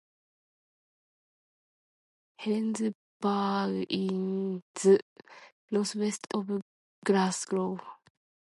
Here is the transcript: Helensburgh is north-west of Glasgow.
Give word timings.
Helensburgh 2.39 2.95
is 3.87 4.97
north-west 5.69 6.25
of 6.33 6.59
Glasgow. 7.05 7.79